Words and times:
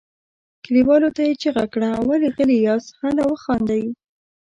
کليوالو 0.63 1.09
ته 1.15 1.21
یې 1.27 1.33
چیغه 1.41 1.65
کړه 1.73 1.89
ولې 2.09 2.29
غلي 2.35 2.57
یاست 2.67 2.89
هله 3.01 3.23
وخاندئ. 3.31 3.83